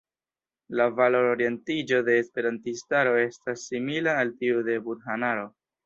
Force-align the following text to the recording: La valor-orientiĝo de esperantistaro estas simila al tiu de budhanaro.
La 0.79 0.87
valor-orientiĝo 0.99 2.01
de 2.09 2.17
esperantistaro 2.23 3.15
estas 3.29 3.69
simila 3.71 4.19
al 4.25 4.37
tiu 4.43 4.69
de 4.73 4.85
budhanaro. 4.91 5.51